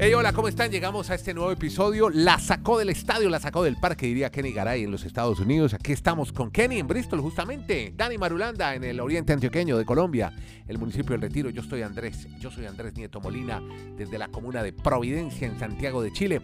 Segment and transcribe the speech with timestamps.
[0.00, 0.70] Hey, hola, ¿cómo están?
[0.70, 2.08] Llegamos a este nuevo episodio.
[2.08, 5.74] La sacó del estadio, la sacó del parque, diría Kenny Garay en los Estados Unidos.
[5.74, 7.92] Aquí estamos con Kenny en Bristol, justamente.
[7.96, 10.32] Dani Marulanda en el oriente antioqueño de Colombia,
[10.68, 11.50] el municipio del Retiro.
[11.50, 13.60] Yo estoy Andrés, yo soy Andrés Nieto Molina,
[13.96, 16.42] desde la comuna de Providencia, en Santiago de Chile.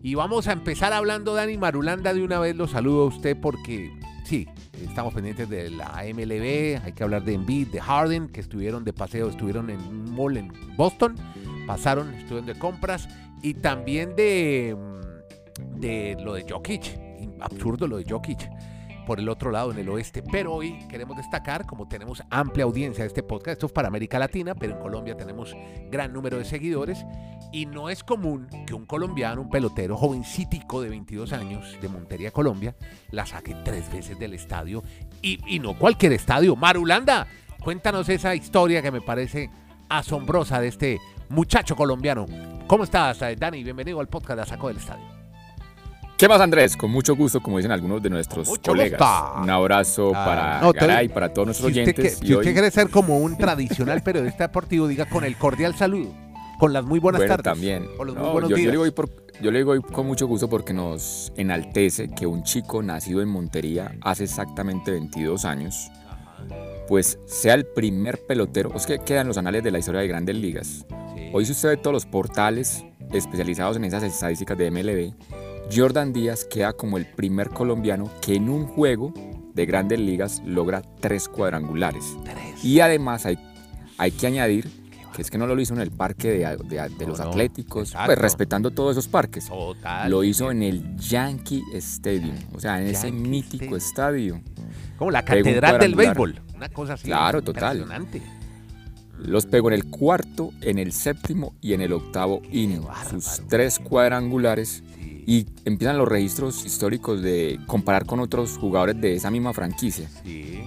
[0.00, 3.90] Y vamos a empezar hablando, Dani Marulanda, de una vez lo saludo a usted porque
[4.24, 4.46] sí,
[4.80, 8.92] estamos pendientes de la MLB, hay que hablar de Embiid, de Harden, que estuvieron de
[8.92, 11.16] paseo, estuvieron en un mall en Boston
[11.68, 13.08] pasaron, estuvieron de compras
[13.42, 16.98] y también de, mm, de lo de Jokic.
[17.40, 18.50] Absurdo lo de Jokic
[19.06, 20.22] por el otro lado, en el oeste.
[20.22, 24.18] Pero hoy queremos destacar, como tenemos amplia audiencia de este podcast, esto es para América
[24.18, 25.54] Latina, pero en Colombia tenemos
[25.90, 27.04] gran número de seguidores.
[27.52, 32.30] Y no es común que un colombiano, un pelotero jovencítico de 22 años de Montería,
[32.30, 32.76] Colombia,
[33.10, 34.82] la saque tres veces del estadio.
[35.22, 36.56] Y, y no cualquier estadio.
[36.56, 37.26] Marulanda,
[37.62, 39.50] cuéntanos esa historia que me parece
[39.88, 42.26] asombrosa de este muchacho colombiano.
[42.66, 43.64] ¿Cómo estás, eh, Dani?
[43.64, 45.04] Bienvenido al podcast de Saco del Estadio.
[46.16, 46.76] ¿Qué más, Andrés?
[46.76, 49.00] Con mucho gusto, como dicen algunos de nuestros colegas.
[49.40, 52.18] Un abrazo ah, para no, Garay, para todos nuestros oyentes.
[52.18, 56.12] si usted quiere ser como un tradicional periodista deportivo, diga con el cordial saludo,
[56.58, 57.44] con las muy buenas tardes.
[57.44, 57.86] también.
[57.96, 58.84] yo, le digo
[59.40, 63.94] yo le digo con mucho gusto porque nos enaltece que un chico nacido en Montería
[64.00, 65.88] hace exactamente 22 años
[66.88, 70.34] pues sea el primer pelotero, es que quedan los anales de la historia de grandes
[70.34, 70.86] ligas.
[71.32, 75.12] Hoy si usted ve todos los portales especializados en esas estadísticas de MLB,
[75.74, 79.12] Jordan Díaz queda como el primer colombiano que en un juego
[79.52, 82.16] de grandes ligas logra tres cuadrangulares.
[82.62, 83.38] Y además hay,
[83.98, 84.70] hay que añadir
[85.14, 88.92] que es que no lo hizo en el parque de, los Atléticos, pues respetando todos
[88.92, 89.50] esos parques.
[90.06, 94.40] Lo hizo en el Yankee Stadium, o sea, en ese mítico estadio.
[94.96, 96.40] Como la catedral del béisbol.
[96.54, 97.06] Una cosa así.
[97.06, 97.84] Claro, total.
[99.18, 102.82] Los pegó en el cuarto, en el séptimo y en el octavo inning.
[103.10, 104.82] Sus tres cuadrangulares.
[105.26, 110.08] Y empiezan los registros históricos de comparar con otros jugadores de esa misma franquicia.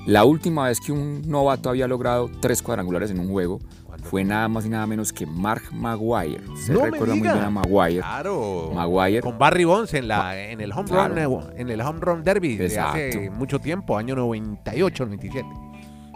[0.06, 3.60] La última vez que un novato había logrado tres cuadrangulares en un juego
[4.04, 6.42] fue nada más y nada menos que Mark Maguire.
[6.58, 8.02] Se recuerda muy bien a Maguire.
[8.02, 8.72] Claro.
[8.74, 9.22] Maguire.
[9.22, 11.18] Con Barry Bonds en, la, en, el home run,
[11.58, 15.71] en el home run derby de hace mucho tiempo, año 98, 97.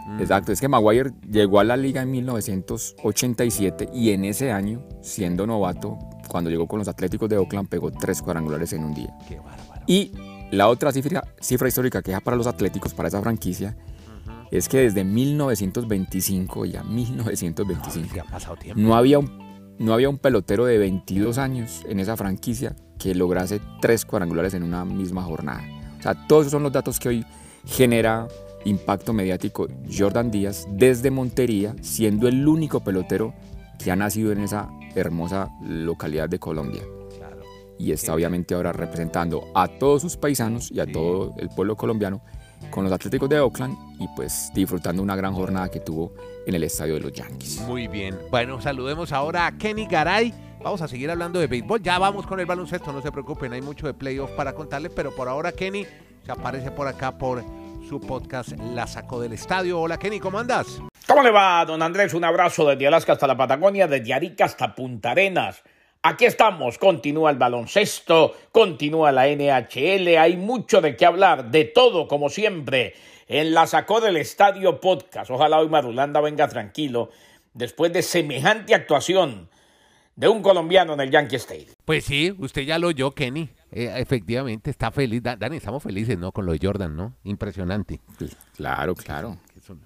[0.06, 0.20] Mm.
[0.20, 5.46] Exacto, es que Maguire llegó a la liga en 1987 y en ese año, siendo
[5.46, 9.14] novato, cuando llegó con los Atléticos de Oakland, pegó tres cuadrangulares en un día.
[9.28, 9.82] Qué bárbaro.
[9.86, 10.12] Y
[10.50, 13.76] la otra cifra, cifra histórica que es para los Atléticos, para esa franquicia,
[14.50, 18.14] es que desde 1925, ya 1925,
[18.76, 23.60] no, había un, no había un pelotero de 22 años en esa franquicia que lograse
[23.80, 25.62] tres cuadrangulares en una misma jornada.
[25.98, 27.26] O sea, todos esos son los datos que hoy
[27.64, 28.28] genera
[28.66, 33.32] impacto mediático Jordan Díaz desde Montería, siendo el único pelotero
[33.82, 36.82] que ha nacido en esa hermosa localidad de Colombia.
[37.78, 42.22] Y está obviamente ahora representando a todos sus paisanos y a todo el pueblo colombiano
[42.70, 46.12] con los Atléticos de Oakland y pues disfrutando una gran jornada que tuvo
[46.46, 47.60] en el estadio de los Yankees.
[47.66, 48.18] Muy bien.
[48.30, 50.32] Bueno, saludemos ahora a Kenny Garay.
[50.64, 51.82] Vamos a seguir hablando de béisbol.
[51.82, 55.14] Ya vamos con el baloncesto, no se preocupen, hay mucho de playoff para contarles, pero
[55.14, 55.86] por ahora Kenny
[56.24, 57.44] se aparece por acá por
[57.86, 59.80] su podcast La Sacó del Estadio.
[59.80, 60.80] Hola Kenny, ¿cómo andas?
[61.06, 62.14] ¿Cómo le va, don Andrés?
[62.14, 65.62] Un abrazo desde Alaska hasta la Patagonia, desde Arica hasta Punta Arenas.
[66.02, 72.08] Aquí estamos, continúa el baloncesto, continúa la NHL, hay mucho de qué hablar, de todo
[72.08, 72.94] como siempre,
[73.28, 75.30] en la sacó del estadio podcast.
[75.30, 77.10] Ojalá hoy Marulanda venga tranquilo
[77.54, 79.48] después de semejante actuación
[80.16, 81.68] de un colombiano en el Yankee Stadium.
[81.84, 83.50] Pues sí, usted ya lo oyó, Kenny.
[83.70, 85.22] Eh, efectivamente, está feliz.
[85.22, 86.32] Dani, estamos felices, ¿no?
[86.32, 87.14] Con lo de Jordan, ¿no?
[87.24, 88.00] Impresionante.
[88.56, 89.38] Claro, claro.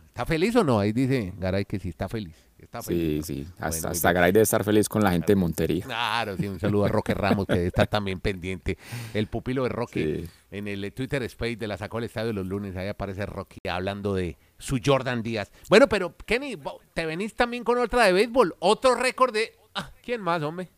[0.09, 0.79] ¿Está feliz o no?
[0.79, 2.51] Ahí dice Garay que sí está feliz
[2.83, 3.47] sí, sí.
[3.59, 5.85] Hasta, hasta Garay debe estar feliz con la gente de Montería.
[5.85, 6.47] Claro, sí.
[6.49, 8.79] Un saludo a Roque Ramos, que está también pendiente.
[9.15, 12.77] El pupilo de Roque en el Twitter Space de la sacó el estadio los lunes.
[12.77, 15.51] Ahí aparece Roque hablando de su Jordan Díaz.
[15.69, 16.57] Bueno, pero Kenny,
[16.95, 18.57] te venís también con otra de béisbol.
[18.59, 19.53] Otro récord de.
[19.81, 20.69] Ah, ¿Quién más, hombre?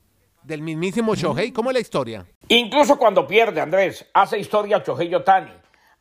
[0.44, 1.50] Del mismísimo Shohei.
[1.50, 2.24] ¿Cómo es la historia?
[2.48, 5.52] Incluso cuando pierde, Andrés, hace historia Shohei Otani.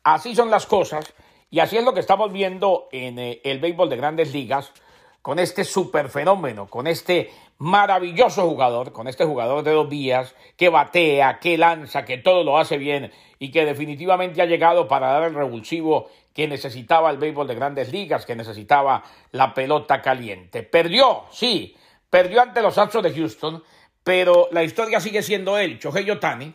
[0.04, 1.12] Así son las cosas.
[1.50, 4.72] Y así es lo que estamos viendo en eh, el béisbol de grandes ligas
[5.20, 10.68] con este super fenómeno, con este maravilloso jugador, con este jugador de dos vías que
[10.68, 15.24] batea, que lanza, que todo lo hace bien y que definitivamente ha llegado para dar
[15.24, 19.02] el revulsivo que necesitaba el béisbol de grandes ligas, que necesitaba
[19.32, 20.62] la pelota caliente.
[20.62, 21.76] Perdió, sí,
[22.12, 23.64] perdió ante los Astros de Houston,
[24.04, 26.52] pero la historia sigue siendo él, Chohei Otani,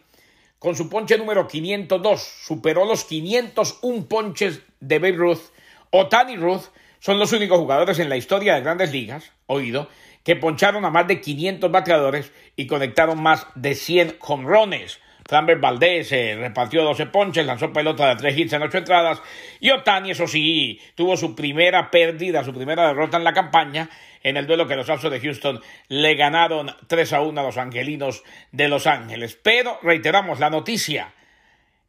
[0.60, 5.42] con su ponche número 502, superó los 501 ponches de Babe Ruth.
[5.90, 6.66] Otani Ruth
[7.00, 9.90] son los únicos jugadores en la historia de grandes ligas, oído,
[10.24, 15.00] que poncharon a más de 500 bateadores y conectaron más de 100 jonrones.
[15.28, 19.22] Framber Valdés eh, repartió 12 ponches, lanzó pelota de 3 hits en 8 entradas.
[19.60, 23.90] Y Otani, eso sí, tuvo su primera pérdida, su primera derrota en la campaña,
[24.24, 27.58] en el duelo que los Astros de Houston le ganaron 3 a 1 a los
[27.58, 29.38] angelinos de Los Ángeles.
[29.42, 31.14] Pero reiteramos la noticia.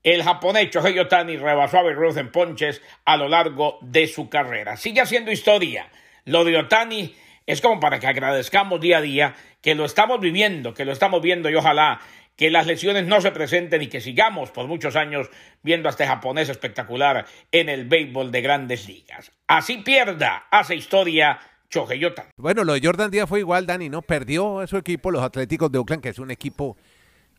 [0.03, 4.77] El japonés Shohei Otani rebasó a Ruth en ponches a lo largo de su carrera.
[4.77, 5.89] Sigue haciendo historia.
[6.25, 7.15] Lo de Otani
[7.47, 11.21] es como para que agradezcamos día a día que lo estamos viviendo, que lo estamos
[11.21, 12.01] viendo y ojalá
[12.39, 15.29] que las lesiones no se presenten y que sigamos por muchos años
[15.65, 19.33] viendo a este japonés espectacular en el béisbol de grandes ligas.
[19.49, 22.29] Así pierda, hace historia Choje Otani.
[22.37, 24.03] Bueno, lo de Jordan Díaz fue igual, Dani, ¿no?
[24.03, 26.77] Perdió a su equipo, los Atléticos de Oakland, que es un equipo,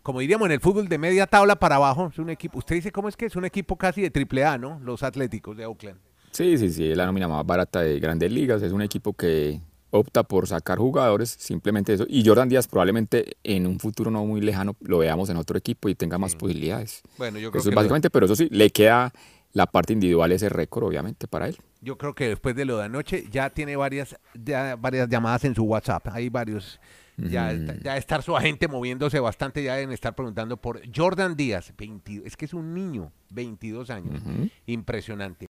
[0.03, 2.09] como diríamos en el fútbol, de media tabla para abajo.
[2.11, 3.37] Es un equipo, usted dice, ¿cómo es que es?
[3.37, 4.81] Un equipo casi de triple A, ¿no?
[4.83, 6.01] Los Atléticos de Oakland.
[6.31, 8.61] Sí, sí, sí, es la nómina más barata de grandes ligas.
[8.61, 9.61] Es un equipo que
[9.91, 12.05] opta por sacar jugadores, simplemente eso.
[12.07, 15.89] Y Jordan Díaz probablemente en un futuro no muy lejano lo veamos en otro equipo
[15.89, 17.01] y tenga más posibilidades.
[17.17, 19.11] Bueno, yo creo eso que básicamente, pero eso sí, le queda
[19.53, 21.57] la parte individual ese récord, obviamente, para él.
[21.81, 25.55] Yo creo que después de lo de anoche ya tiene varias, ya varias llamadas en
[25.55, 26.07] su WhatsApp.
[26.11, 26.79] Hay varios.
[27.21, 27.51] Ya,
[27.83, 32.37] ya estar su agente moviéndose bastante, ya deben estar preguntando por Jordan Díaz, 20, es
[32.37, 34.21] que es un niño, 22 años,
[34.65, 35.48] impresionante.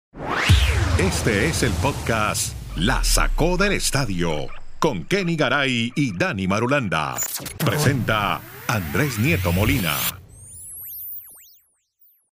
[0.99, 4.47] Este es el podcast La Sacó del Estadio
[4.79, 7.17] con Kenny Garay y Dani Marulanda.
[7.59, 9.97] Presenta Andrés Nieto Molina.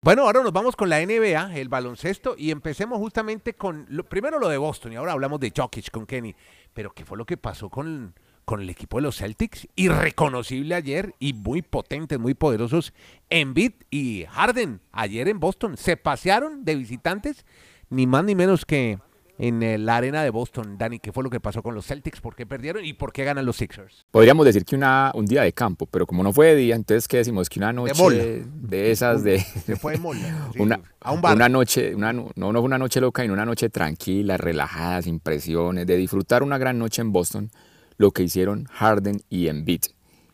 [0.01, 4.39] Bueno, ahora nos vamos con la NBA, el baloncesto, y empecemos justamente con, lo, primero
[4.39, 6.35] lo de Boston, y ahora hablamos de Jokic con Kenny,
[6.73, 9.67] pero ¿qué fue lo que pasó con, con el equipo de los Celtics?
[9.75, 12.93] Irreconocible ayer y muy potentes, muy poderosos,
[13.29, 17.45] Embiid y Harden, ayer en Boston, se pasearon de visitantes,
[17.89, 18.97] ni más ni menos que
[19.39, 20.77] en eh, la arena de Boston.
[20.77, 22.21] Dani, ¿qué fue lo que pasó con los Celtics?
[22.21, 24.05] ¿Por qué perdieron y por qué ganan los Sixers?
[24.11, 27.07] Podríamos decir que una, un día de campo, pero como no fue de día, entonces
[27.07, 27.49] ¿qué decimos?
[27.49, 29.39] Que una noche de, de esas de...
[29.65, 30.17] Se fue de mola.
[30.53, 31.35] Sí, una, a un bar.
[31.35, 35.19] una noche, una, no, no fue una noche loca, sino una noche tranquila, relajada, sin
[35.19, 37.51] presiones, de disfrutar una gran noche en Boston,
[37.97, 39.81] lo que hicieron Harden y Embiid.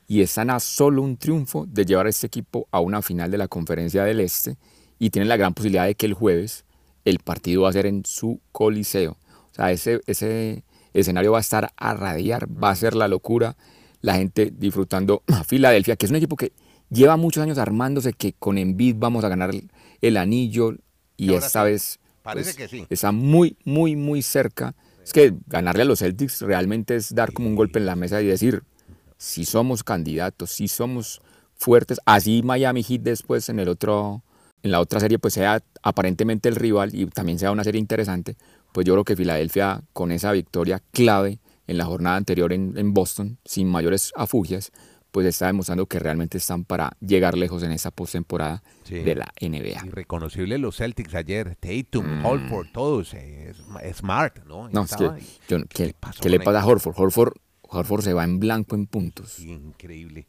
[0.08, 3.38] Y están a solo un triunfo de llevar a este equipo a una final de
[3.38, 4.58] la Conferencia del Este
[5.00, 6.66] y tienen la gran posibilidad de que el jueves
[7.06, 9.18] el partido va a ser en su coliseo.
[9.52, 10.64] O sea, ese, ese
[10.94, 13.56] escenario va a estar a radiar, va a ser la locura.
[14.02, 16.52] La gente disfrutando a Filadelfia, que es un equipo que
[16.90, 19.70] lleva muchos años armándose, que con Embiid vamos a ganar el,
[20.02, 20.76] el anillo
[21.16, 22.86] y Ahora esta sí, vez Parece pues, que sí.
[22.90, 24.74] está muy, muy, muy cerca.
[25.04, 28.22] Es que ganarle a los Celtics realmente es dar como un golpe en la mesa
[28.22, 28.64] y decir,
[29.18, 31.22] si somos candidatos, si somos
[31.56, 34.24] fuertes, así Miami Heat después en el otro,
[34.64, 38.36] en la otra serie pues sea aparentemente el rival y también sea una serie interesante,
[38.72, 42.94] pues yo creo que Filadelfia con esa victoria clave en la jornada anterior en, en
[42.94, 44.72] Boston, sin mayores afugias,
[45.12, 48.96] pues está demostrando que realmente están para llegar lejos en esa postemporada Sí.
[48.96, 49.86] de la NBA.
[49.86, 53.54] Irreconocible los Celtics ayer, Tatum, Holford, todos, eh,
[53.94, 54.64] Smart, ¿no?
[54.64, 54.70] Mm.
[54.72, 55.04] No, es que,
[55.48, 56.66] yo- ¿Qué ¿qué, qué le pasa a?
[56.66, 56.96] Horford?
[56.98, 57.34] Horford?
[57.62, 59.40] Horford se va en blanco en puntos.
[59.40, 60.28] Increíble.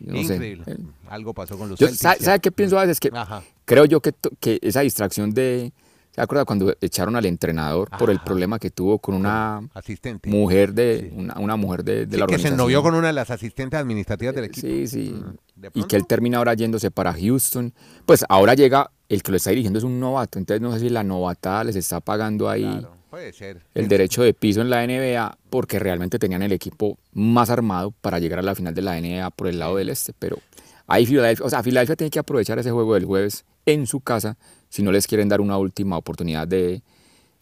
[0.00, 0.34] No sé.
[0.34, 0.64] Increíble.
[0.66, 0.76] Eh,
[1.08, 2.00] Algo pasó con los Yo, Celtics.
[2.02, 2.24] ¿sabe, ya.
[2.26, 3.00] sabe qué pienso a veces?
[3.00, 3.42] Que Ajá.
[3.64, 5.72] creo yo que, que esa distracción de...
[6.14, 10.30] ¿Se acuerda cuando echaron al entrenador por el problema que tuvo con una Asistente.
[10.30, 11.14] mujer de Sí.
[11.14, 12.54] una, una mujer de, de Sí, la que se organización?
[12.54, 14.66] ennovió con una de las asistentes administrativas del equipo.
[14.66, 15.14] Sí, sí.
[15.56, 17.74] ¿De Y que él termina ahora yéndose para Houston.
[18.06, 20.38] Pues ahora llega, el que lo está dirigiendo es un novato.
[20.38, 23.62] Entonces no sé si la novatada les está pagando ahí Claro, puede ser.
[23.74, 28.18] el derecho de piso en la NBA porque realmente tenían el equipo más armado para
[28.18, 30.12] llegar a la final de la NBA por el lado del este.
[30.18, 30.38] Pero
[30.86, 34.36] ahí Filadelfia, o sea, Filadelfia tiene que aprovechar ese juego del jueves en su casa
[34.68, 36.82] si no les quieren dar una última oportunidad de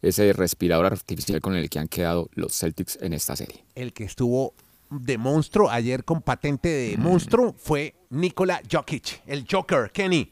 [0.02, 3.64] ese respirador artificial con el que han quedado los Celtics en esta serie.
[3.74, 4.52] El que estuvo
[4.90, 6.90] de monstruo ayer con patente Mm.
[6.90, 10.30] de monstruo fue Nikola Jokic, el Joker, Kenny.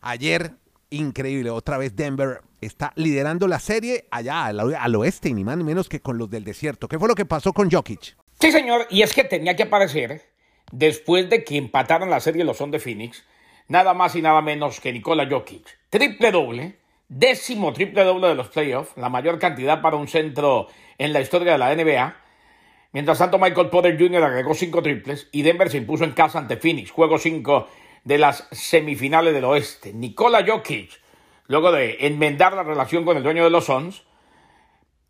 [0.00, 0.52] Ayer,
[0.90, 5.64] increíble, otra vez Denver está liderando la serie allá al, oeste, y ni más ni
[5.64, 6.88] menos que con los del desierto.
[6.88, 8.16] ¿Qué fue lo que pasó con Jokic?
[8.40, 10.22] Sí, señor, y es que tenía que aparecer
[10.70, 13.24] después de que empataran la serie los Son de Phoenix,
[13.68, 15.78] nada más y nada menos que Nikola Jokic.
[15.90, 16.76] Triple doble,
[17.08, 21.52] décimo triple doble de los playoffs, la mayor cantidad para un centro en la historia
[21.52, 22.16] de la NBA.
[22.92, 24.22] Mientras tanto, Michael Porter Jr.
[24.22, 27.68] agregó cinco triples y Denver se impuso en casa ante Phoenix, juego 5
[28.04, 29.92] de las semifinales del oeste.
[29.92, 30.90] Nikola Jokic,
[31.46, 34.04] luego de enmendar la relación con el dueño de los Suns,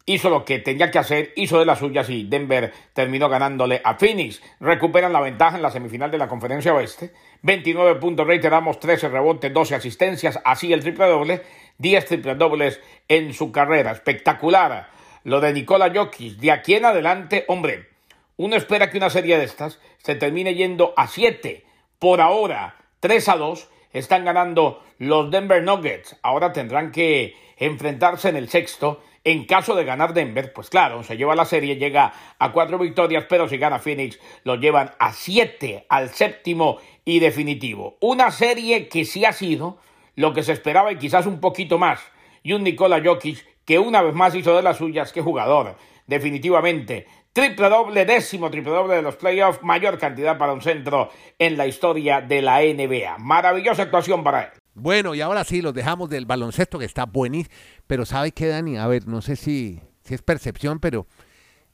[0.07, 3.95] hizo lo que tenía que hacer, hizo de las suyas y Denver terminó ganándole a
[3.95, 4.43] Phoenix.
[4.61, 7.13] Recuperan la ventaja en la semifinal de la conferencia oeste.
[7.43, 11.43] 29 puntos, reiteramos, 13 rebotes, 12 asistencias, así el triple doble,
[11.79, 13.93] 10 triple dobles en su carrera.
[13.93, 14.89] Espectacular
[15.25, 16.39] lo de Nikola Jokic.
[16.39, 17.89] De aquí en adelante, hombre,
[18.37, 21.65] uno espera que una serie de estas se termine yendo a 7.
[21.99, 26.17] Por ahora, 3 a 2 están ganando los Denver Nuggets.
[26.23, 29.03] Ahora tendrán que enfrentarse en el sexto.
[29.25, 33.25] En caso de ganar Denver, pues claro, se lleva la serie, llega a cuatro victorias,
[33.29, 37.97] pero si gana Phoenix, lo llevan a siete, al séptimo y definitivo.
[38.01, 39.79] Una serie que sí ha sido
[40.17, 42.01] lo que se esperaba y quizás un poquito más.
[42.43, 47.07] Y un Nikola Jokic que una vez más hizo de las suyas, que jugador, definitivamente.
[47.33, 51.67] Triple doble, décimo triple doble de los playoffs, mayor cantidad para un centro en la
[51.67, 53.17] historia de la NBA.
[53.19, 54.51] Maravillosa actuación para él.
[54.75, 57.55] Bueno, y ahora sí, los dejamos del baloncesto que está buenísimo.
[57.87, 58.77] Pero ¿sabe qué, Dani?
[58.77, 61.07] A ver, no sé si, si es percepción, pero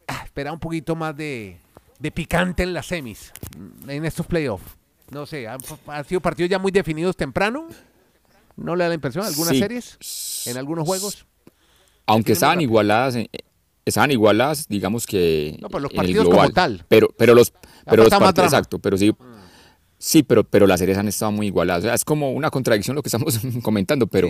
[0.07, 1.61] ah, espera un poquito más de,
[1.99, 3.33] de, picante en las semis,
[3.89, 4.77] en estos playoffs.
[5.11, 5.61] No sé, han,
[6.05, 7.67] sido partidos ya muy definidos temprano.
[8.57, 9.25] ¿No le da la impresión?
[9.25, 10.47] ¿Algunas series?
[10.47, 11.27] ¿En algunos juegos?
[12.07, 13.17] Aunque estaban igualadas,
[13.89, 15.57] estaban igualadas, digamos que.
[15.61, 16.85] No, pues los partidos como tal.
[16.89, 17.53] Pero, pero los,
[17.85, 19.15] pero los partidos, exacto, pero sí.
[20.01, 21.83] Sí, pero, pero las series han estado muy igualadas.
[21.83, 24.29] O sea, es como una contradicción lo que estamos comentando, pero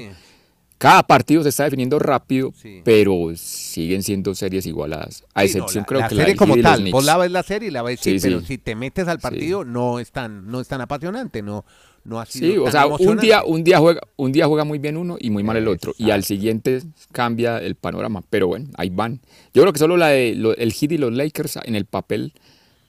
[0.78, 5.24] cada partido se está definiendo rápido, pero siguen siendo series igualadas.
[5.34, 6.90] A excepción, creo la que serie como tal.
[6.90, 9.64] Vos la ves la serie y la ves, sí, pero si te metes al partido
[9.64, 11.64] no es tan, no es tan apasionante, no,
[12.04, 12.52] no ha sido.
[12.52, 15.30] Sí, o sea, un día, un día juega, un día juega muy bien uno y
[15.30, 18.22] muy mal el otro, y al siguiente cambia el panorama.
[18.30, 19.20] Pero bueno, ahí van.
[19.54, 22.32] Yo creo que solo la de el Heat y los Lakers en el papel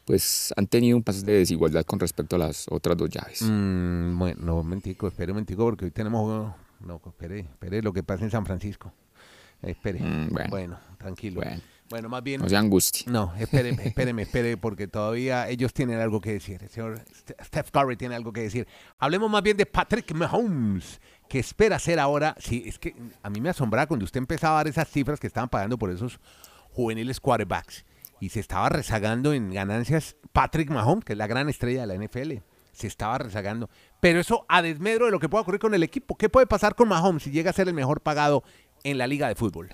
[0.10, 3.44] pues han tenido un paso de desigualdad con respecto a las otras dos llaves.
[3.44, 8.02] Mm, bueno, no, mentico, espere un mentico, porque hoy tenemos, no, espere, espere lo que
[8.02, 8.92] pasa en San Francisco.
[9.62, 10.80] Espere, mm, bueno.
[10.98, 11.42] tranquilo.
[11.42, 11.62] Bueno.
[12.10, 12.42] Más bien.
[12.42, 13.12] No sea angustia.
[13.12, 16.62] No, espéreme, espéreme, espere, porque todavía ellos tienen algo que decir.
[16.62, 17.02] El señor
[17.44, 18.68] Steph Curry tiene algo que decir.
[18.98, 22.36] Hablemos más bien de Patrick Mahomes, que espera hacer ahora.
[22.40, 25.28] Sí, es que a mí me asombraba cuando usted empezaba a dar esas cifras que
[25.28, 26.20] estaban pagando por esos
[26.72, 27.86] juveniles quarterbacks
[28.20, 32.06] y se estaba rezagando en ganancias Patrick Mahomes, que es la gran estrella de la
[32.06, 32.44] NFL.
[32.74, 33.70] Se estaba rezagando.
[34.00, 36.16] Pero eso a desmedro de lo que pueda ocurrir con el equipo.
[36.16, 38.44] ¿Qué puede pasar con Mahomes si llega a ser el mejor pagado
[38.84, 39.70] en la liga de fútbol?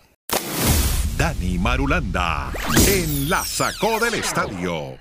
[1.17, 2.51] Dani Marulanda
[2.87, 4.97] en la sacó del estadio.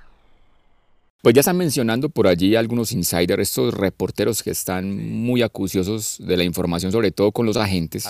[1.23, 6.37] Pues ya están mencionando por allí algunos insiders, estos reporteros que están muy acuciosos de
[6.37, 8.07] la información, sobre todo con los agentes,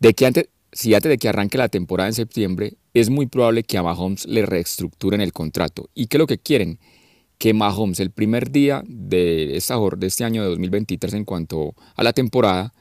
[0.00, 3.62] de que antes, si antes de que arranque la temporada en septiembre, es muy probable
[3.62, 5.90] que a Mahomes le reestructuren el contrato.
[5.94, 6.78] ¿Y qué es lo que quieren?
[7.36, 12.02] Que Mahomes el primer día de, esta, de este año de 2023 en cuanto a
[12.02, 12.72] la temporada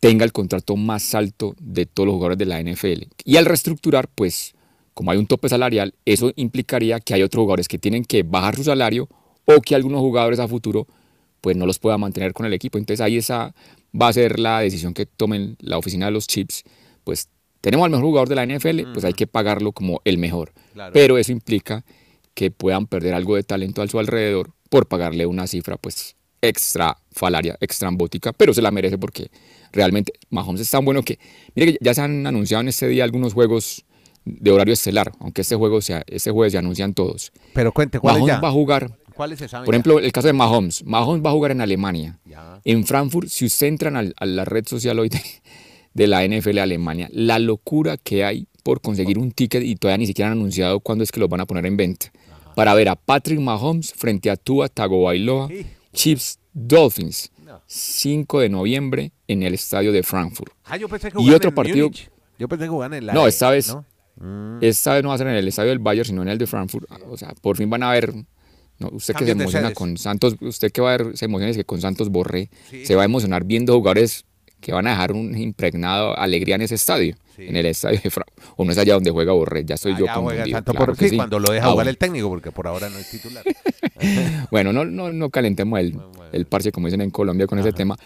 [0.00, 3.04] tenga el contrato más alto de todos los jugadores de la NFL.
[3.24, 4.54] Y al reestructurar, pues
[4.94, 8.56] como hay un tope salarial, eso implicaría que hay otros jugadores que tienen que bajar
[8.56, 9.08] su salario
[9.44, 10.86] o que algunos jugadores a futuro
[11.40, 12.78] pues no los pueda mantener con el equipo.
[12.78, 13.54] Entonces ahí esa
[13.98, 16.64] va a ser la decisión que tomen la oficina de los chips
[17.04, 17.28] pues
[17.60, 20.52] tenemos al mejor jugador de la NFL, pues hay que pagarlo como el mejor.
[20.92, 21.84] Pero eso implica
[22.34, 26.96] que puedan perder algo de talento a su alrededor por pagarle una cifra pues extra
[27.12, 29.30] falaria, extrambótica, pero se la merece porque
[29.72, 31.18] realmente Mahomes es tan bueno que,
[31.54, 33.84] mire que ya se han anunciado en este día algunos juegos
[34.24, 37.32] de horario estelar, aunque este juego sea, este jueves se anuncian todos.
[37.54, 38.98] Pero cuente, ¿cuáles Mahomes va a jugar.
[39.14, 40.84] ¿Cuáles se saben Por ejemplo, el caso de Mahomes.
[40.84, 42.18] Mahomes va a jugar en Alemania.
[42.64, 45.20] En Frankfurt, si usted entra a la red social hoy de,
[45.94, 47.08] de la NFL Alemania.
[47.12, 51.04] La locura que hay por conseguir un ticket y todavía ni siquiera han anunciado cuándo
[51.04, 52.12] es que los van a poner en venta.
[52.54, 55.48] Para ver a Patrick Mahomes frente a Tua Tagovailoa,
[55.92, 57.30] Chiefs Dolphins,
[57.66, 60.52] 5 de noviembre en el estadio de Frankfurt.
[60.64, 61.90] Ah, yo pensé que y otro partido.
[62.38, 63.12] Yo pensé que jugaban en la.
[63.12, 63.68] No, esta vez.
[63.68, 63.84] ¿no?
[64.60, 66.46] Esta vez no va a ser en el estadio del Bayern, sino en el de
[66.46, 66.86] Frankfurt.
[67.08, 68.12] O sea, por fin van a ver
[68.80, 71.56] no, usted que se emociona con Santos, usted que va a ver, se emociona es
[71.56, 72.50] que con Santos Borré,
[72.84, 74.24] se va a emocionar viendo jugadores
[74.60, 78.54] que van a dejar un impregnado alegría en ese estadio, en el estadio de Frankfurt.
[78.56, 80.62] O no es allá donde juega Borré, ya estoy yo confundido.
[80.62, 83.44] por sí, cuando lo deja ah, jugar el técnico, porque por ahora no es titular.
[84.50, 85.98] bueno, no, no, no calentemos el,
[86.32, 87.96] el parche, como dicen en Colombia, con ese tema.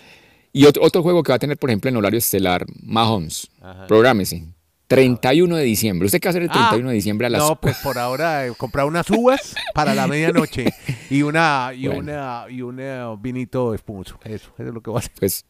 [0.52, 3.50] Y otro, otro juego que va a tener, por ejemplo, en horario estelar, Mahomes,
[3.88, 4.44] prográmese.
[4.87, 6.06] 31 de diciembre.
[6.06, 7.99] ¿Usted qué va a hacer el 31 ah, de diciembre a las No, pues por
[7.99, 10.66] ahora eh, comprar unas uvas para la medianoche
[11.11, 12.80] y una y una y un
[13.20, 14.18] vinito espumoso.
[14.25, 15.12] Eso, eso es lo que va a hacer.
[15.18, 15.44] Pues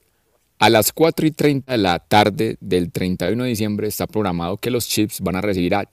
[0.64, 4.70] a las 4 y 30 de la tarde del 31 de diciembre está programado que
[4.70, 5.86] los Chiefs van a recibir a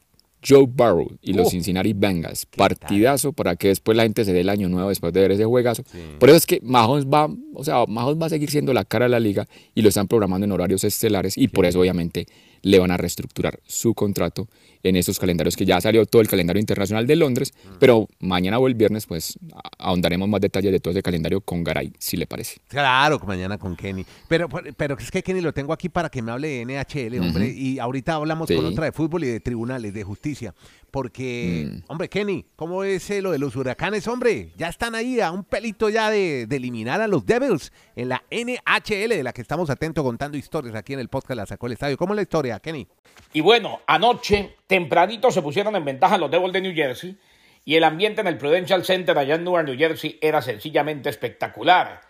[0.47, 1.49] Joe Burrow y los oh.
[1.49, 2.45] Cincinnati Bengals.
[2.45, 5.43] Partidazo para que después la gente se dé el año nuevo después de ver ese
[5.43, 5.83] juegazo.
[6.17, 9.05] Por eso es que Mahomes va, o sea, Mahomes va a seguir siendo la cara
[9.05, 12.27] de la liga y lo están programando en horarios estelares y por eso obviamente
[12.61, 14.47] le van a reestructurar su contrato
[14.83, 17.69] en esos calendarios que ya salió todo el calendario internacional de Londres, mm.
[17.79, 19.37] pero mañana o el viernes pues
[19.77, 22.61] ahondaremos más detalles de todo ese calendario con Garay, si le parece.
[22.67, 24.05] Claro, mañana con Kenny.
[24.27, 27.49] Pero, pero es que Kenny lo tengo aquí para que me hable de NHL, hombre,
[27.49, 30.53] y ahorita hablamos con otra de fútbol y de tribunales, de justicia.
[30.91, 31.83] Porque, mm.
[31.87, 34.51] hombre, Kenny, ¿cómo es eh, lo de los huracanes, hombre?
[34.57, 39.09] Ya están ahí a un pelito ya de, eliminar a los Devils en la NHL,
[39.09, 41.97] de la que estamos atentos contando historias aquí en el podcast La Sacó el Estadio.
[41.97, 42.87] ¿Cómo es la historia, Kenny?
[43.31, 47.17] Y bueno, anoche, tempranito, se pusieron en ventaja los Devils de New Jersey
[47.63, 52.01] y el ambiente en el Prudential Center allá en Newark, New Jersey, era sencillamente espectacular.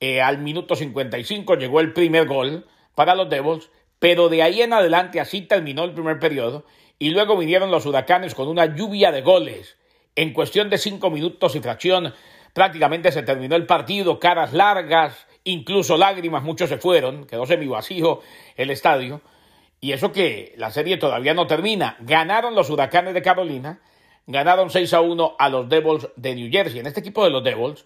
[0.00, 4.72] Eh, al minuto 55 llegó el primer gol para los Devils, pero de ahí en
[4.72, 6.64] adelante así terminó el primer periodo
[7.04, 9.76] y luego vinieron los huracanes con una lluvia de goles.
[10.16, 12.14] En cuestión de cinco minutos y fracción,
[12.54, 18.22] prácticamente se terminó el partido, caras largas, incluso lágrimas, muchos se fueron, quedó semi vacío
[18.56, 19.20] el estadio.
[19.82, 21.98] Y eso que la serie todavía no termina.
[22.00, 23.82] Ganaron los huracanes de Carolina,
[24.26, 26.80] ganaron 6 a 1 a los Devils de New Jersey.
[26.80, 27.84] En este equipo de los Devils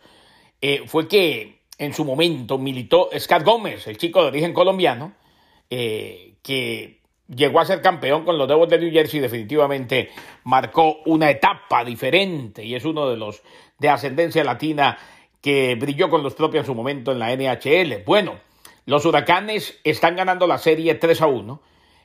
[0.60, 5.12] eh, fue que en su momento militó Scott Gómez, el chico de origen colombiano,
[5.70, 6.98] eh, que
[7.28, 10.11] llegó a ser campeón con los Devils de New Jersey, definitivamente
[10.44, 13.42] marcó una etapa diferente y es uno de los
[13.78, 14.99] de ascendencia latina
[15.40, 18.02] que brilló con los propios en su momento en la NHL.
[18.04, 18.40] Bueno,
[18.87, 21.62] los Huracanes están ganando la serie 3 a 1.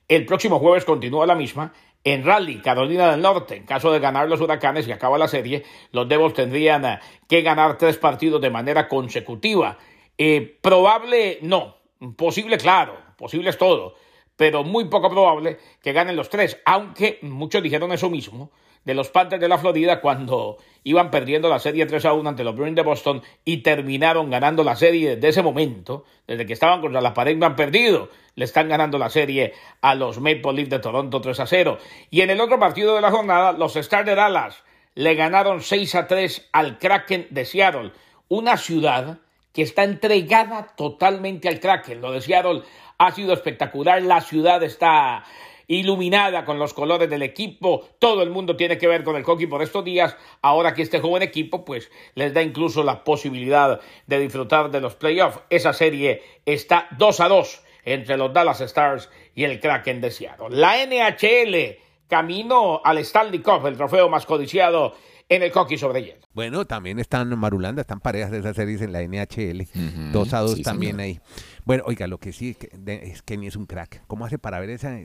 [0.08, 1.74] El próximo jueves continúa la misma.
[2.04, 5.64] En Raleigh, Carolina del Norte, en caso de ganar los Huracanes y acaba la serie,
[5.94, 7.00] los Devils tendrían eh,
[7.30, 9.78] que ganar tres partidos de manera consecutiva.
[10.18, 11.78] Eh, probable, no.
[12.18, 12.98] Posible, claro.
[13.18, 13.96] Posible es todo
[14.36, 18.52] pero muy poco probable que ganen los tres, aunque muchos dijeron eso mismo
[18.86, 22.44] de los Panthers de la Florida cuando iban perdiendo la serie 3 a 1 ante
[22.44, 26.82] los Bruins de Boston y terminaron ganando la serie desde ese momento, desde que estaban
[26.82, 30.70] contra la pared y han perdido, le están ganando la serie a los Maple Leafs
[30.70, 31.78] de Toronto 3 a 0.
[32.10, 34.64] Y en el otro partido de la jornada, los Stars de Dallas
[34.96, 37.92] le ganaron 6 a 3 al Kraken de Seattle,
[38.28, 39.20] una ciudad
[39.54, 42.02] que está entregada totalmente al Kraken.
[42.02, 42.64] Lo de Seattle
[42.98, 45.24] ha sido espectacular, la ciudad está
[45.68, 49.48] iluminada con los colores del equipo, todo el mundo tiene que ver con el hockey
[49.48, 54.20] por estos días, ahora que este joven equipo pues les da incluso la posibilidad de
[54.20, 55.40] disfrutar de los playoffs.
[55.50, 60.50] Esa serie está 2 a 2 entre los Dallas Stars y el Kraken de Seattle.
[60.52, 61.78] La NHL
[62.08, 64.94] camino al Stanley Cup, el trofeo más codiciado
[65.30, 66.22] en el hockey sobre hielo.
[66.34, 69.68] Bueno, también están Marulanda, están parejas de esas series en la NHL,
[70.12, 71.20] 2 a 2 también ahí.
[71.66, 74.04] Bueno, oiga, lo que sí es que ni es un crack.
[74.08, 75.00] ¿Cómo hace para ver esa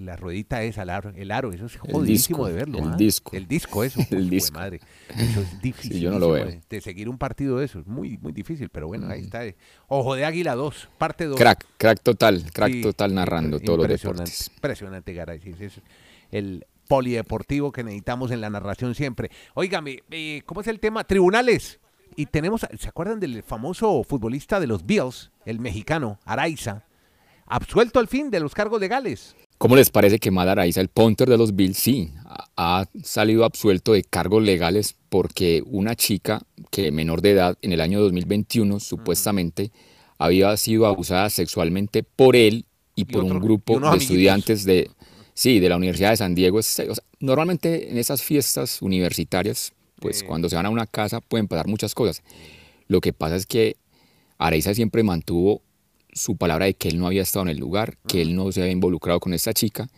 [0.00, 1.52] la, ruedita esa, el aro, el aro?
[1.52, 2.78] Eso es jodidísimo de verlo.
[2.78, 2.96] El ¿ah?
[2.96, 3.34] disco.
[3.34, 4.00] El disco, eso.
[4.10, 4.58] el disco.
[4.58, 4.80] Madre.
[5.16, 6.00] Eso es difícil.
[6.00, 6.48] yo no lo veo.
[6.68, 9.42] De, seguir un partido de eso es muy, muy difícil, pero bueno, ahí está.
[9.88, 11.38] Ojo de Águila 2, parte 2.
[11.38, 14.50] Crack, crack total, crack total narrando todos los deportes.
[14.54, 15.40] Impresionante, Garay.
[15.58, 15.80] Es
[16.30, 19.30] el polideportivo que necesitamos en la narración siempre.
[19.54, 21.04] Óigame, eh, ¿cómo es el tema?
[21.04, 21.80] Tribunales.
[22.14, 26.84] Y tenemos, ¿se acuerdan del famoso futbolista de los Bills, el mexicano, Araiza,
[27.46, 29.34] absuelto al fin de los cargos legales?
[29.58, 32.12] ¿Cómo les parece que Mad Araiza, el punter de los Bills, sí,
[32.56, 37.80] ha salido absuelto de cargos legales porque una chica que menor de edad en el
[37.80, 39.72] año 2021 supuestamente
[40.18, 44.90] había sido abusada sexualmente por él y, por un grupo de estudiantes de,
[45.34, 46.60] sí, de la Universidad de San Diego.
[47.20, 51.94] normalmente en esas fiestas universitarias pues cuando se van a una casa pueden pasar muchas
[51.94, 52.22] cosas.
[52.88, 53.76] Lo que pasa es que
[54.38, 55.62] Areiza siempre mantuvo
[56.12, 58.62] su palabra de que él no había estado en el lugar, que él no se
[58.62, 59.88] había involucrado con esta chica.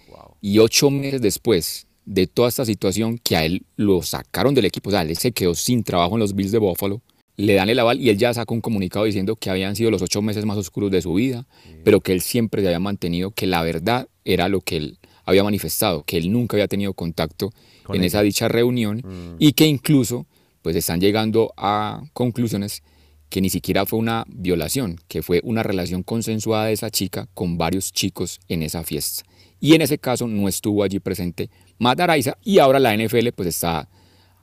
[0.40, 4.88] Y ocho meses después de toda esta situación, que a él lo sacaron del equipo,
[4.88, 7.02] o sea, él se quedó sin trabajo en los Bills de Buffalo,
[7.36, 10.02] le dan el aval y él ya sacó un comunicado diciendo que habían sido los
[10.02, 11.46] ocho meses más oscuros de su vida,
[11.84, 15.44] pero que él siempre se había mantenido que la verdad era lo que él había
[15.44, 17.52] manifestado, que él nunca había tenido contacto
[17.88, 19.36] en esa dicha reunión mm.
[19.38, 20.26] y que incluso
[20.62, 22.82] pues están llegando a conclusiones
[23.28, 27.58] que ni siquiera fue una violación, que fue una relación consensuada de esa chica con
[27.58, 29.24] varios chicos en esa fiesta.
[29.60, 32.00] Y en ese caso no estuvo allí presente Matt
[32.44, 33.88] y ahora la NFL pues está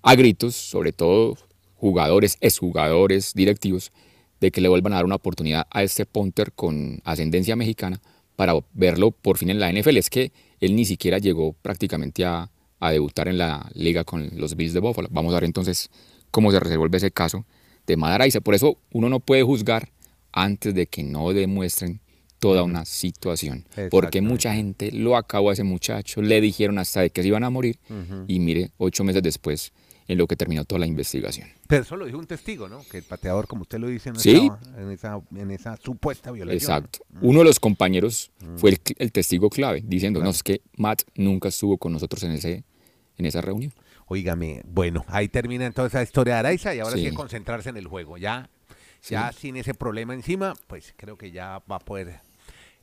[0.01, 1.37] a gritos, sobre todo
[1.75, 3.91] jugadores, exjugadores, directivos,
[4.39, 8.01] de que le vuelvan a dar una oportunidad a este punter con ascendencia mexicana
[8.35, 9.97] para verlo por fin en la NFL.
[9.97, 14.55] Es que él ni siquiera llegó prácticamente a, a debutar en la liga con los
[14.55, 15.07] Bills de Buffalo.
[15.11, 15.89] Vamos a ver entonces
[16.31, 17.45] cómo se resuelve ese caso
[17.87, 18.41] de Madaraiza.
[18.41, 19.89] Por eso uno no puede juzgar
[20.31, 22.01] antes de que no demuestren
[22.39, 23.65] toda una situación.
[23.89, 27.43] Porque mucha gente lo acabó a ese muchacho, le dijeron hasta de que se iban
[27.43, 27.79] a morir
[28.27, 29.71] y mire, ocho meses después
[30.07, 31.49] en lo que terminó toda la investigación.
[31.67, 32.83] Pero eso lo dijo un testigo, ¿no?
[32.89, 36.57] Que el pateador, como usted lo dice, no estaba en esa, en esa supuesta violación.
[36.57, 36.99] Exacto.
[37.21, 41.77] Uno de los compañeros fue el, testigo clave, diciendo, no, es que Matt nunca estuvo
[41.77, 42.63] con nosotros en, ese,
[43.17, 43.73] en esa reunión.
[44.07, 47.03] Óigame, bueno, ahí termina entonces la historia de Araiza y ahora sí.
[47.03, 48.17] que concentrarse en el juego.
[48.17, 48.49] Ya,
[49.09, 52.19] ya sin ese problema encima, pues creo que ya va a poder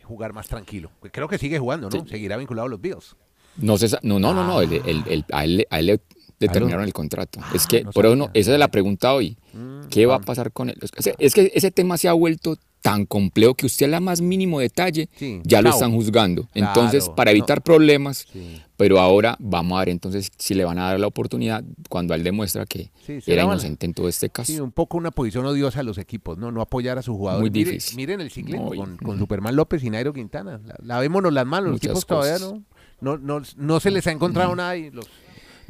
[0.02, 0.90] jugar más tranquilo.
[1.12, 2.06] Creo que sigue jugando, ¿no?
[2.08, 3.14] Seguirá vinculado a los Bills.
[3.56, 6.00] No, no, no, no, no, el, a, él, a, él,
[6.46, 7.40] determinaron el contrato.
[7.42, 9.36] Ah, es que, por eso, esa es la pregunta hoy.
[9.52, 10.78] Mm, ¿Qué va a pasar con él?
[11.18, 14.58] Es que ese tema se ha vuelto tan complejo que usted a la más mínimo
[14.58, 15.08] detalle
[15.44, 16.48] ya lo están juzgando.
[16.52, 18.26] entonces, para evitar problemas,
[18.76, 22.24] pero ahora vamos a ver entonces si le van a dar la oportunidad cuando él
[22.24, 22.90] demuestra que
[23.26, 24.52] era inocente en todo este caso.
[24.52, 27.40] Sí, un poco una posición odiosa a los equipos, no no apoyar a sus jugadores.
[27.40, 27.96] Muy difícil.
[27.96, 30.60] Miren, el ciclismo con, Superman López y Nairo Quintana.
[30.82, 32.64] Lavémonos las manos, los tipos todavía no,
[33.00, 35.08] no, no, no, se les ha encontrado nada y los,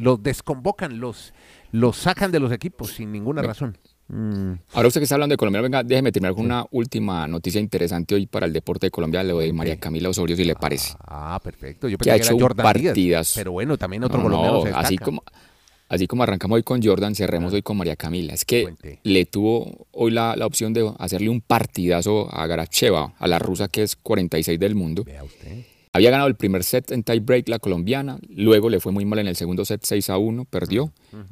[0.02, 1.32] los desconvocan, los,
[1.70, 3.78] los sacan de los equipos sin ninguna razón.
[4.08, 4.54] Mm.
[4.72, 8.16] Ahora usted que está hablando de Colombia, venga, déjeme terminar con una última noticia interesante
[8.16, 10.94] hoy para el deporte de Colombia, lo de María Camila Osorio, si le parece.
[11.06, 11.88] Ah, perfecto.
[11.88, 13.34] Yo pensé que, ha hecho partidas.
[13.36, 15.22] pero bueno, también otro colombiano así como
[15.88, 18.32] Así como arrancamos hoy con Jordan, cerremos hoy con María Camila.
[18.32, 23.28] Es que le tuvo hoy la, la, opción de hacerle un partidazo a Garacheva, a
[23.28, 25.04] la rusa que es 46 del mundo.
[25.04, 25.66] Vea usted.
[25.94, 29.18] Había ganado el primer set en tie break la colombiana, luego le fue muy mal
[29.18, 30.90] en el segundo set 6 a 1, perdió.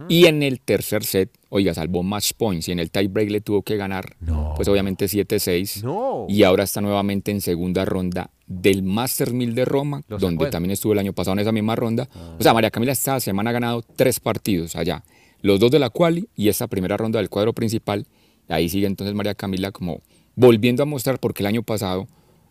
[0.09, 3.40] Y en el tercer set, oiga, salvó match points y en el tie break le
[3.40, 4.16] tuvo que ganar,
[4.57, 6.27] pues obviamente 7-6.
[6.29, 10.92] Y ahora está nuevamente en segunda ronda del Master 1000 de Roma, donde también estuvo
[10.92, 12.09] el año pasado en esa misma ronda.
[12.14, 12.37] Ah.
[12.38, 15.05] O sea, María Camila esta semana ha ganado tres partidos allá,
[15.40, 18.07] los dos de la quali y esta primera ronda del cuadro principal.
[18.49, 20.03] Ahí sigue entonces María Camila como
[20.35, 22.09] volviendo a mostrar porque el año pasado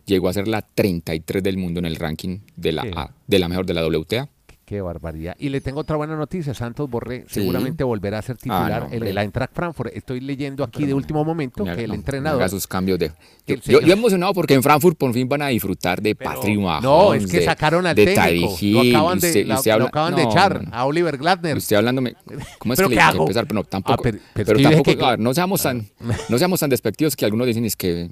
[0.10, 3.66] llegó a ser la 33 del mundo en el ranking de la, de la mejor
[3.66, 4.28] de la WTA.
[4.70, 5.36] Qué barbaridad.
[5.40, 6.54] Y le tengo otra buena noticia.
[6.54, 9.92] Santos Borré seguramente volverá a ser titular ah, en el Eintracht Frankfurt.
[9.96, 12.48] Estoy leyendo aquí de último momento que el entrenador...
[12.52, 13.12] sus cambios de...
[13.48, 17.26] Yo, he emocionado porque en Frankfurt por fin van a disfrutar de Patrick No, es
[17.26, 18.56] que sacaron al técnico.
[18.62, 21.58] lo acaban de, lo, acaban de echar a Oliver Gladner.
[21.58, 22.16] Usted hablándome...
[22.60, 23.22] ¿Cómo es que le hago?
[23.24, 23.48] empezar?
[23.48, 24.04] Pero no, tampoco...
[24.08, 25.18] Ah, pero, tampoco...
[25.18, 25.90] no, seamos tan,
[26.30, 28.12] no seamos tan despectivos que algunos dicen es que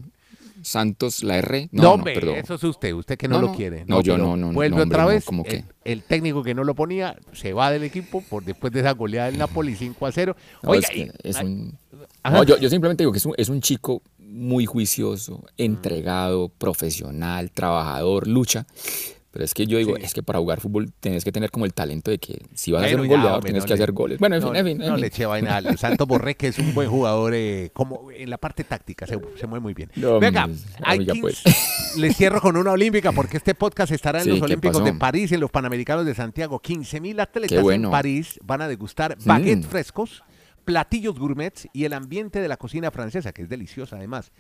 [0.68, 1.70] Santos, la R.
[1.72, 2.36] No, no, perdón.
[2.36, 3.86] eso es usted, usted que no, lo quiere.
[3.86, 4.52] No, yo no, no.
[4.52, 5.26] Vuelve otra vez.
[5.26, 5.64] Como que...
[5.84, 9.30] el, técnico que no lo ponía se va del equipo por después de esa goleada
[9.30, 10.36] del Napoli 5 a 0.
[10.64, 10.88] Oiga,
[11.24, 11.78] es, un...
[12.46, 18.28] yo, yo, simplemente digo que es un, es un chico muy juicioso, entregado, profesional, trabajador,
[18.28, 18.66] lucha.
[19.38, 21.74] Pero es que yo digo, es que para jugar fútbol tienes que tener como el
[21.76, 24.18] talento de que si vas a ser un goleador tienes que hacer goles.
[24.18, 24.78] Bueno, en fin, en fin.
[24.80, 28.32] no le eche vaina al Santo Borré, que es un buen jugador, eh, como en
[28.32, 29.92] la parte táctica, se, mueve muy bien.
[30.20, 30.50] Venga,
[31.22, 31.44] pues.
[31.98, 35.40] le cierro con una olímpica, porque este podcast estará en los Olímpicos de París, en
[35.40, 36.58] los Panamericanos de Santiago.
[36.58, 39.70] 15 mil atletas en París van a degustar baguettes mm.
[39.70, 40.24] frescos,
[40.66, 44.32] platillos gourmets y el ambiente de la cocina francesa, que es deliciosa además.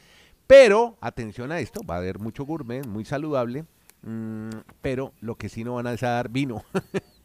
[0.48, 3.66] Pero, atención a esto, va a haber mucho gourmet, muy saludable
[4.08, 4.50] Mm,
[4.82, 6.63] pero lo que sí no van a dar vino.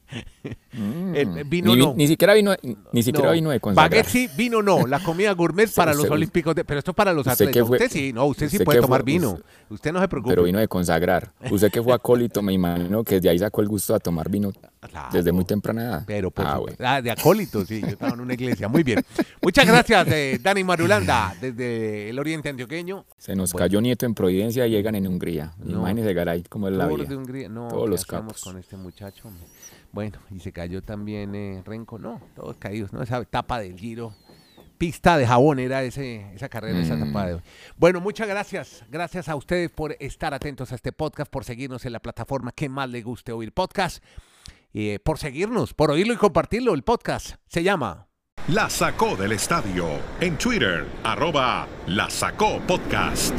[0.73, 1.49] Mm.
[1.49, 1.95] vino ni, no.
[1.95, 2.55] Ni siquiera vino,
[2.93, 3.91] ni siquiera vino de consagrar.
[3.91, 4.87] Baguette sí, vino no.
[4.87, 6.55] La comida gourmet para los olímpicos.
[6.67, 7.69] pero esto es para los atletas.
[7.69, 9.39] usted sí, no, usted sí puede tomar vino.
[9.69, 10.33] Usted no se preocupe.
[10.33, 11.33] Pero vino de consagrar.
[11.51, 14.53] Usted que fue acólito, me imagino que de ahí sacó el gusto a tomar vino
[15.13, 16.05] desde muy temprana edad.
[16.07, 17.81] Pero por ah, ah, de acólito, sí.
[17.81, 18.69] Yo estaba en una iglesia.
[18.69, 19.05] Muy bien.
[19.41, 23.05] Muchas gracias, eh, Dani Marulanda, desde el Oriente Antioqueño.
[23.19, 25.53] Se nos cayó nieto en Providencia y llegan en Hungría.
[25.59, 27.05] No, Imagínese, Garay, cómo es la vida.
[27.05, 27.49] De Hungría.
[27.49, 28.43] No, Todos los capos.
[28.43, 29.31] con este muchacho?
[29.93, 33.03] Bueno, y se cayó también eh, Renco, no, todos caídos, ¿no?
[33.03, 34.15] Esa etapa del giro.
[34.79, 37.41] Pista de jabón era ese, esa carrera, esa etapa de hoy.
[37.77, 38.85] Bueno, muchas gracias.
[38.91, 42.69] Gracias a ustedes por estar atentos a este podcast, por seguirnos en la plataforma que
[42.69, 44.03] más le guste oír podcast.
[44.73, 46.75] Eh, por seguirnos, por oírlo y compartirlo.
[46.75, 48.09] El podcast se llama
[48.49, 49.87] La Sacó del Estadio.
[50.21, 53.35] En Twitter, arroba La Sacó Podcast.